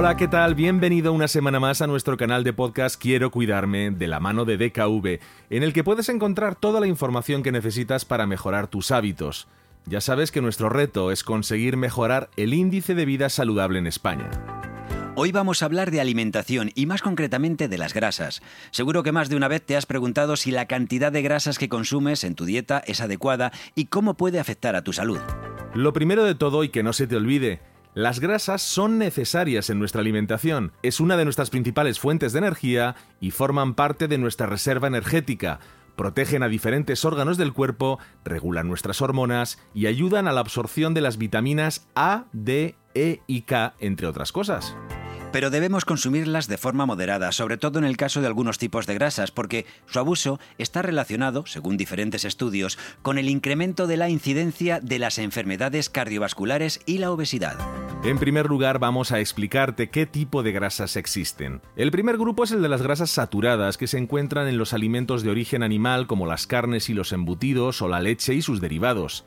Hola, 0.00 0.16
¿qué 0.16 0.28
tal? 0.28 0.54
Bienvenido 0.54 1.12
una 1.12 1.26
semana 1.26 1.58
más 1.58 1.82
a 1.82 1.88
nuestro 1.88 2.16
canal 2.16 2.44
de 2.44 2.52
podcast 2.52 3.02
Quiero 3.02 3.32
Cuidarme 3.32 3.90
de 3.90 4.06
la 4.06 4.20
mano 4.20 4.44
de 4.44 4.56
DKV, 4.56 5.18
en 5.50 5.64
el 5.64 5.72
que 5.72 5.82
puedes 5.82 6.08
encontrar 6.08 6.54
toda 6.54 6.78
la 6.78 6.86
información 6.86 7.42
que 7.42 7.50
necesitas 7.50 8.04
para 8.04 8.24
mejorar 8.24 8.68
tus 8.68 8.92
hábitos. 8.92 9.48
Ya 9.86 10.00
sabes 10.00 10.30
que 10.30 10.40
nuestro 10.40 10.68
reto 10.68 11.10
es 11.10 11.24
conseguir 11.24 11.76
mejorar 11.76 12.30
el 12.36 12.54
índice 12.54 12.94
de 12.94 13.06
vida 13.06 13.28
saludable 13.28 13.80
en 13.80 13.88
España. 13.88 14.30
Hoy 15.16 15.32
vamos 15.32 15.62
a 15.62 15.64
hablar 15.64 15.90
de 15.90 16.00
alimentación 16.00 16.70
y 16.76 16.86
más 16.86 17.02
concretamente 17.02 17.66
de 17.66 17.78
las 17.78 17.92
grasas. 17.92 18.40
Seguro 18.70 19.02
que 19.02 19.10
más 19.10 19.28
de 19.28 19.34
una 19.34 19.48
vez 19.48 19.66
te 19.66 19.76
has 19.76 19.86
preguntado 19.86 20.36
si 20.36 20.52
la 20.52 20.66
cantidad 20.66 21.10
de 21.10 21.22
grasas 21.22 21.58
que 21.58 21.68
consumes 21.68 22.22
en 22.22 22.36
tu 22.36 22.44
dieta 22.44 22.84
es 22.86 23.00
adecuada 23.00 23.50
y 23.74 23.86
cómo 23.86 24.14
puede 24.14 24.38
afectar 24.38 24.76
a 24.76 24.84
tu 24.84 24.92
salud. 24.92 25.18
Lo 25.74 25.92
primero 25.92 26.22
de 26.22 26.36
todo 26.36 26.62
y 26.62 26.68
que 26.68 26.84
no 26.84 26.92
se 26.92 27.08
te 27.08 27.16
olvide, 27.16 27.60
las 27.98 28.20
grasas 28.20 28.62
son 28.62 28.96
necesarias 28.96 29.70
en 29.70 29.80
nuestra 29.80 30.02
alimentación, 30.02 30.70
es 30.84 31.00
una 31.00 31.16
de 31.16 31.24
nuestras 31.24 31.50
principales 31.50 31.98
fuentes 31.98 32.32
de 32.32 32.38
energía 32.38 32.94
y 33.20 33.32
forman 33.32 33.74
parte 33.74 34.06
de 34.06 34.18
nuestra 34.18 34.46
reserva 34.46 34.86
energética. 34.86 35.58
Protegen 35.96 36.44
a 36.44 36.48
diferentes 36.48 37.04
órganos 37.04 37.38
del 37.38 37.52
cuerpo, 37.52 37.98
regulan 38.24 38.68
nuestras 38.68 39.02
hormonas 39.02 39.58
y 39.74 39.88
ayudan 39.88 40.28
a 40.28 40.32
la 40.32 40.38
absorción 40.38 40.94
de 40.94 41.00
las 41.00 41.18
vitaminas 41.18 41.88
A, 41.96 42.26
D, 42.32 42.76
E 42.94 43.20
y 43.26 43.42
K, 43.42 43.74
entre 43.80 44.06
otras 44.06 44.30
cosas 44.30 44.76
pero 45.30 45.50
debemos 45.50 45.84
consumirlas 45.84 46.48
de 46.48 46.56
forma 46.56 46.86
moderada, 46.86 47.32
sobre 47.32 47.58
todo 47.58 47.78
en 47.78 47.84
el 47.84 47.98
caso 47.98 48.22
de 48.22 48.26
algunos 48.26 48.56
tipos 48.56 48.86
de 48.86 48.94
grasas, 48.94 49.30
porque 49.30 49.66
su 49.84 49.98
abuso 49.98 50.40
está 50.56 50.80
relacionado, 50.80 51.44
según 51.44 51.76
diferentes 51.76 52.24
estudios, 52.24 52.78
con 53.02 53.18
el 53.18 53.28
incremento 53.28 53.86
de 53.86 53.98
la 53.98 54.08
incidencia 54.08 54.80
de 54.80 54.98
las 54.98 55.18
enfermedades 55.18 55.90
cardiovasculares 55.90 56.80
y 56.86 56.96
la 56.96 57.10
obesidad. 57.10 57.58
En 58.04 58.16
primer 58.16 58.46
lugar, 58.46 58.78
vamos 58.78 59.10
a 59.10 59.18
explicarte 59.18 59.90
qué 59.90 60.06
tipo 60.06 60.44
de 60.44 60.52
grasas 60.52 60.96
existen. 60.96 61.60
El 61.74 61.90
primer 61.90 62.16
grupo 62.16 62.44
es 62.44 62.52
el 62.52 62.62
de 62.62 62.68
las 62.68 62.80
grasas 62.80 63.10
saturadas, 63.10 63.76
que 63.76 63.88
se 63.88 63.98
encuentran 63.98 64.46
en 64.46 64.56
los 64.56 64.72
alimentos 64.72 65.24
de 65.24 65.30
origen 65.30 65.64
animal 65.64 66.06
como 66.06 66.24
las 66.24 66.46
carnes 66.46 66.88
y 66.88 66.94
los 66.94 67.12
embutidos 67.12 67.82
o 67.82 67.88
la 67.88 68.00
leche 68.00 68.34
y 68.34 68.40
sus 68.40 68.60
derivados. 68.60 69.24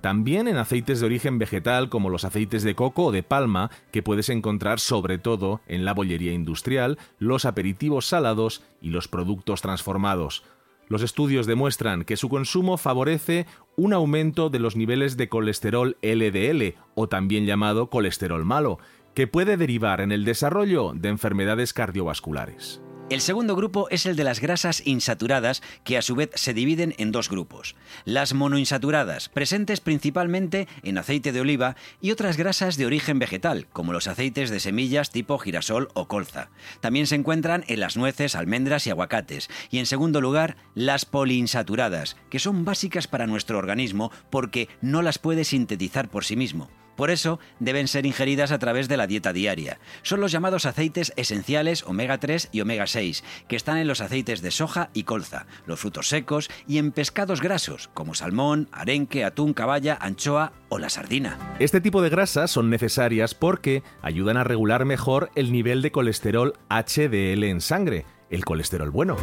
También 0.00 0.46
en 0.48 0.56
aceites 0.56 1.00
de 1.00 1.06
origen 1.06 1.38
vegetal 1.38 1.88
como 1.88 2.10
los 2.10 2.24
aceites 2.24 2.62
de 2.62 2.76
coco 2.76 3.06
o 3.06 3.12
de 3.12 3.24
palma, 3.24 3.70
que 3.90 4.02
puedes 4.02 4.28
encontrar 4.28 4.78
sobre 4.78 5.18
todo 5.18 5.60
en 5.66 5.84
la 5.84 5.92
bollería 5.92 6.32
industrial, 6.32 6.98
los 7.18 7.44
aperitivos 7.44 8.06
salados 8.06 8.62
y 8.80 8.90
los 8.90 9.08
productos 9.08 9.62
transformados. 9.62 10.44
Los 10.92 11.00
estudios 11.00 11.46
demuestran 11.46 12.04
que 12.04 12.18
su 12.18 12.28
consumo 12.28 12.76
favorece 12.76 13.46
un 13.76 13.94
aumento 13.94 14.50
de 14.50 14.58
los 14.58 14.76
niveles 14.76 15.16
de 15.16 15.30
colesterol 15.30 15.96
LDL, 16.02 16.74
o 16.94 17.08
también 17.08 17.46
llamado 17.46 17.88
colesterol 17.88 18.44
malo, 18.44 18.78
que 19.14 19.26
puede 19.26 19.56
derivar 19.56 20.02
en 20.02 20.12
el 20.12 20.26
desarrollo 20.26 20.92
de 20.94 21.08
enfermedades 21.08 21.72
cardiovasculares. 21.72 22.82
El 23.12 23.20
segundo 23.20 23.54
grupo 23.54 23.88
es 23.90 24.06
el 24.06 24.16
de 24.16 24.24
las 24.24 24.40
grasas 24.40 24.82
insaturadas, 24.86 25.62
que 25.84 25.98
a 25.98 26.02
su 26.02 26.14
vez 26.14 26.30
se 26.34 26.54
dividen 26.54 26.94
en 26.96 27.12
dos 27.12 27.28
grupos. 27.28 27.76
Las 28.06 28.32
monoinsaturadas, 28.32 29.28
presentes 29.28 29.80
principalmente 29.80 30.66
en 30.82 30.96
aceite 30.96 31.30
de 31.30 31.42
oliva, 31.42 31.76
y 32.00 32.10
otras 32.12 32.38
grasas 32.38 32.78
de 32.78 32.86
origen 32.86 33.18
vegetal, 33.18 33.66
como 33.70 33.92
los 33.92 34.06
aceites 34.06 34.48
de 34.48 34.60
semillas 34.60 35.10
tipo 35.10 35.36
girasol 35.36 35.90
o 35.92 36.08
colza. 36.08 36.48
También 36.80 37.06
se 37.06 37.16
encuentran 37.16 37.66
en 37.68 37.80
las 37.80 37.98
nueces, 37.98 38.34
almendras 38.34 38.86
y 38.86 38.90
aguacates. 38.90 39.50
Y 39.70 39.78
en 39.78 39.84
segundo 39.84 40.22
lugar, 40.22 40.56
las 40.74 41.04
poliinsaturadas, 41.04 42.16
que 42.30 42.38
son 42.38 42.64
básicas 42.64 43.08
para 43.08 43.26
nuestro 43.26 43.58
organismo 43.58 44.10
porque 44.30 44.70
no 44.80 45.02
las 45.02 45.18
puede 45.18 45.44
sintetizar 45.44 46.08
por 46.08 46.24
sí 46.24 46.34
mismo. 46.34 46.70
Por 46.96 47.10
eso 47.10 47.38
deben 47.58 47.88
ser 47.88 48.06
ingeridas 48.06 48.52
a 48.52 48.58
través 48.58 48.88
de 48.88 48.96
la 48.96 49.06
dieta 49.06 49.32
diaria. 49.32 49.78
Son 50.02 50.20
los 50.20 50.32
llamados 50.32 50.66
aceites 50.66 51.12
esenciales 51.16 51.84
omega 51.84 52.18
3 52.18 52.50
y 52.52 52.60
omega 52.60 52.86
6, 52.86 53.24
que 53.48 53.56
están 53.56 53.78
en 53.78 53.88
los 53.88 54.00
aceites 54.00 54.42
de 54.42 54.50
soja 54.50 54.90
y 54.92 55.04
colza, 55.04 55.46
los 55.66 55.80
frutos 55.80 56.08
secos 56.08 56.50
y 56.66 56.78
en 56.78 56.92
pescados 56.92 57.40
grasos, 57.40 57.90
como 57.94 58.14
salmón, 58.14 58.68
arenque, 58.72 59.24
atún, 59.24 59.54
caballa, 59.54 59.98
anchoa 60.00 60.52
o 60.68 60.78
la 60.78 60.90
sardina. 60.90 61.38
Este 61.58 61.80
tipo 61.80 62.02
de 62.02 62.10
grasas 62.10 62.50
son 62.50 62.70
necesarias 62.70 63.34
porque 63.34 63.82
ayudan 64.02 64.36
a 64.36 64.44
regular 64.44 64.84
mejor 64.84 65.30
el 65.34 65.52
nivel 65.52 65.82
de 65.82 65.92
colesterol 65.92 66.54
HDL 66.68 67.44
en 67.44 67.60
sangre, 67.60 68.06
el 68.30 68.44
colesterol 68.44 68.90
bueno. 68.90 69.16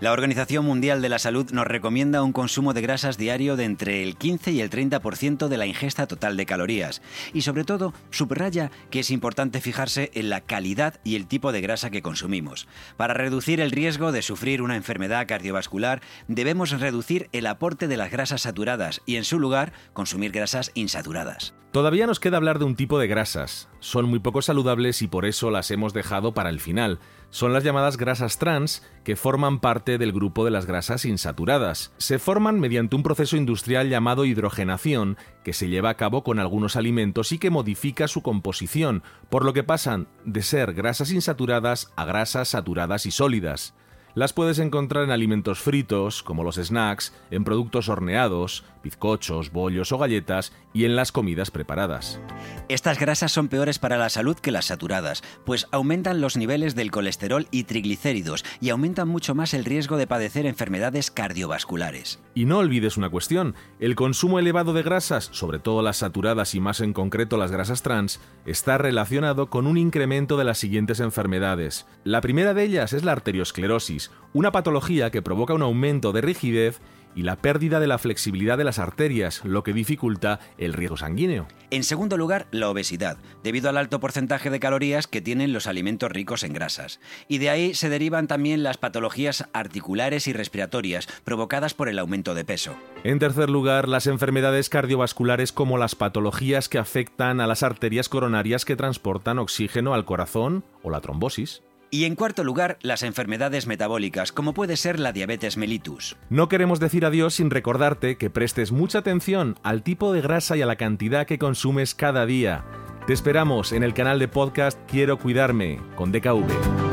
La 0.00 0.12
Organización 0.12 0.64
Mundial 0.64 1.02
de 1.02 1.08
la 1.08 1.18
Salud 1.18 1.50
nos 1.50 1.66
recomienda 1.66 2.22
un 2.22 2.32
consumo 2.32 2.72
de 2.72 2.82
grasas 2.82 3.18
diario 3.18 3.56
de 3.56 3.64
entre 3.64 4.04
el 4.04 4.14
15 4.14 4.52
y 4.52 4.60
el 4.60 4.70
30% 4.70 5.48
de 5.48 5.56
la 5.56 5.66
ingesta 5.66 6.06
total 6.06 6.36
de 6.36 6.46
calorías. 6.46 7.02
Y 7.32 7.40
sobre 7.40 7.64
todo, 7.64 7.92
subraya 8.10 8.70
que 8.90 9.00
es 9.00 9.10
importante 9.10 9.60
fijarse 9.60 10.12
en 10.14 10.30
la 10.30 10.40
calidad 10.40 11.00
y 11.02 11.16
el 11.16 11.26
tipo 11.26 11.50
de 11.50 11.62
grasa 11.62 11.90
que 11.90 12.00
consumimos. 12.00 12.68
Para 12.96 13.12
reducir 13.12 13.60
el 13.60 13.72
riesgo 13.72 14.12
de 14.12 14.22
sufrir 14.22 14.62
una 14.62 14.76
enfermedad 14.76 15.26
cardiovascular, 15.26 16.00
debemos 16.28 16.70
reducir 16.78 17.28
el 17.32 17.48
aporte 17.48 17.88
de 17.88 17.96
las 17.96 18.12
grasas 18.12 18.42
saturadas 18.42 19.00
y 19.04 19.16
en 19.16 19.24
su 19.24 19.40
lugar 19.40 19.72
consumir 19.94 20.30
grasas 20.30 20.70
insaturadas. 20.74 21.54
Todavía 21.72 22.06
nos 22.06 22.18
queda 22.18 22.38
hablar 22.38 22.58
de 22.58 22.64
un 22.64 22.76
tipo 22.76 22.98
de 22.98 23.08
grasas. 23.08 23.68
Son 23.78 24.08
muy 24.08 24.20
poco 24.20 24.40
saludables 24.40 25.02
y 25.02 25.06
por 25.06 25.26
eso 25.26 25.50
las 25.50 25.70
hemos 25.70 25.92
dejado 25.92 26.32
para 26.32 26.48
el 26.48 26.60
final. 26.60 26.98
Son 27.30 27.52
las 27.52 27.62
llamadas 27.62 27.98
grasas 27.98 28.38
trans, 28.38 28.82
que 29.04 29.16
forman 29.16 29.60
parte 29.60 29.87
del 29.96 30.12
grupo 30.12 30.44
de 30.44 30.50
las 30.50 30.66
grasas 30.66 31.06
insaturadas. 31.06 31.92
Se 31.96 32.18
forman 32.18 32.60
mediante 32.60 32.96
un 32.96 33.02
proceso 33.02 33.36
industrial 33.36 33.88
llamado 33.88 34.26
hidrogenación, 34.26 35.16
que 35.44 35.54
se 35.54 35.68
lleva 35.68 35.88
a 35.88 35.96
cabo 35.96 36.22
con 36.22 36.38
algunos 36.38 36.76
alimentos 36.76 37.32
y 37.32 37.38
que 37.38 37.48
modifica 37.48 38.08
su 38.08 38.22
composición, 38.22 39.02
por 39.30 39.44
lo 39.46 39.54
que 39.54 39.64
pasan 39.64 40.08
de 40.26 40.42
ser 40.42 40.74
grasas 40.74 41.12
insaturadas 41.12 41.90
a 41.96 42.04
grasas 42.04 42.48
saturadas 42.48 43.06
y 43.06 43.10
sólidas. 43.10 43.74
Las 44.14 44.32
puedes 44.32 44.58
encontrar 44.58 45.04
en 45.04 45.10
alimentos 45.10 45.60
fritos, 45.60 46.22
como 46.22 46.42
los 46.42 46.56
snacks, 46.56 47.12
en 47.30 47.44
productos 47.44 47.88
horneados, 47.88 48.64
bizcochos, 48.82 49.52
bollos 49.52 49.92
o 49.92 49.98
galletas 49.98 50.52
y 50.72 50.84
en 50.84 50.96
las 50.96 51.12
comidas 51.12 51.50
preparadas. 51.50 52.20
Estas 52.68 52.98
grasas 52.98 53.32
son 53.32 53.48
peores 53.48 53.78
para 53.78 53.98
la 53.98 54.08
salud 54.08 54.36
que 54.36 54.52
las 54.52 54.66
saturadas, 54.66 55.22
pues 55.44 55.66
aumentan 55.72 56.20
los 56.20 56.36
niveles 56.36 56.74
del 56.74 56.90
colesterol 56.90 57.46
y 57.50 57.64
triglicéridos 57.64 58.44
y 58.60 58.70
aumentan 58.70 59.08
mucho 59.08 59.34
más 59.34 59.54
el 59.54 59.64
riesgo 59.64 59.96
de 59.96 60.06
padecer 60.06 60.46
enfermedades 60.46 61.10
cardiovasculares. 61.10 62.20
Y 62.34 62.44
no 62.44 62.58
olvides 62.58 62.96
una 62.96 63.10
cuestión, 63.10 63.54
el 63.80 63.94
consumo 63.94 64.38
elevado 64.38 64.72
de 64.72 64.82
grasas, 64.82 65.28
sobre 65.32 65.58
todo 65.58 65.82
las 65.82 65.98
saturadas 65.98 66.54
y 66.54 66.60
más 66.60 66.80
en 66.80 66.92
concreto 66.92 67.36
las 67.36 67.50
grasas 67.50 67.82
trans, 67.82 68.20
está 68.46 68.78
relacionado 68.78 69.50
con 69.50 69.66
un 69.66 69.76
incremento 69.76 70.36
de 70.36 70.44
las 70.44 70.58
siguientes 70.58 71.00
enfermedades. 71.00 71.86
La 72.04 72.20
primera 72.20 72.54
de 72.54 72.64
ellas 72.64 72.92
es 72.92 73.04
la 73.04 73.12
arteriosclerosis, 73.12 73.97
una 74.32 74.52
patología 74.52 75.10
que 75.10 75.22
provoca 75.22 75.54
un 75.54 75.62
aumento 75.62 76.12
de 76.12 76.20
rigidez 76.20 76.80
y 77.14 77.22
la 77.22 77.36
pérdida 77.36 77.80
de 77.80 77.88
la 77.88 77.98
flexibilidad 77.98 78.56
de 78.56 78.64
las 78.64 78.78
arterias, 78.78 79.44
lo 79.44 79.64
que 79.64 79.72
dificulta 79.72 80.38
el 80.56 80.72
riego 80.72 80.96
sanguíneo. 80.96 81.48
En 81.70 81.82
segundo 81.82 82.16
lugar, 82.16 82.46
la 82.52 82.70
obesidad, 82.70 83.18
debido 83.42 83.68
al 83.68 83.76
alto 83.76 83.98
porcentaje 83.98 84.50
de 84.50 84.60
calorías 84.60 85.08
que 85.08 85.20
tienen 85.20 85.52
los 85.52 85.66
alimentos 85.66 86.12
ricos 86.12 86.44
en 86.44 86.52
grasas. 86.52 87.00
Y 87.26 87.38
de 87.38 87.50
ahí 87.50 87.74
se 87.74 87.88
derivan 87.88 88.28
también 88.28 88.62
las 88.62 88.78
patologías 88.78 89.48
articulares 89.52 90.28
y 90.28 90.32
respiratorias 90.32 91.08
provocadas 91.24 91.74
por 91.74 91.88
el 91.88 91.98
aumento 91.98 92.34
de 92.34 92.44
peso. 92.44 92.76
En 93.02 93.18
tercer 93.18 93.50
lugar, 93.50 93.88
las 93.88 94.06
enfermedades 94.06 94.68
cardiovasculares 94.68 95.52
como 95.52 95.76
las 95.76 95.94
patologías 95.94 96.68
que 96.68 96.78
afectan 96.78 97.40
a 97.40 97.46
las 97.46 97.64
arterias 97.64 98.08
coronarias 98.08 98.64
que 98.64 98.76
transportan 98.76 99.40
oxígeno 99.40 99.92
al 99.92 100.04
corazón 100.04 100.64
o 100.82 100.90
la 100.90 101.00
trombosis. 101.00 101.62
Y 101.90 102.04
en 102.04 102.16
cuarto 102.16 102.44
lugar, 102.44 102.78
las 102.82 103.02
enfermedades 103.02 103.66
metabólicas, 103.66 104.32
como 104.32 104.52
puede 104.52 104.76
ser 104.76 105.00
la 105.00 105.12
diabetes 105.12 105.56
mellitus. 105.56 106.16
No 106.28 106.48
queremos 106.48 106.80
decir 106.80 107.04
adiós 107.04 107.34
sin 107.34 107.50
recordarte 107.50 108.16
que 108.16 108.30
prestes 108.30 108.72
mucha 108.72 108.98
atención 108.98 109.56
al 109.62 109.82
tipo 109.82 110.12
de 110.12 110.20
grasa 110.20 110.56
y 110.56 110.62
a 110.62 110.66
la 110.66 110.76
cantidad 110.76 111.26
que 111.26 111.38
consumes 111.38 111.94
cada 111.94 112.26
día. 112.26 112.64
Te 113.06 113.14
esperamos 113.14 113.72
en 113.72 113.82
el 113.82 113.94
canal 113.94 114.18
de 114.18 114.28
podcast 114.28 114.78
Quiero 114.90 115.18
Cuidarme 115.18 115.80
con 115.96 116.12
DKV. 116.12 116.87